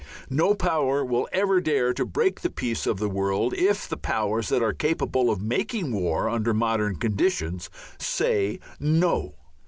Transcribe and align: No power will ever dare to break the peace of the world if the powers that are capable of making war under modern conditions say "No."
No 0.31 0.55
power 0.55 1.05
will 1.05 1.27
ever 1.31 1.61
dare 1.61 1.93
to 1.93 2.05
break 2.07 2.41
the 2.41 2.49
peace 2.49 2.87
of 2.87 2.97
the 2.97 3.07
world 3.07 3.53
if 3.53 3.87
the 3.87 3.97
powers 3.97 4.49
that 4.49 4.63
are 4.63 4.73
capable 4.73 5.29
of 5.29 5.43
making 5.43 5.91
war 5.93 6.27
under 6.27 6.55
modern 6.55 6.95
conditions 6.95 7.69
say 7.99 8.59
"No." 8.79 9.35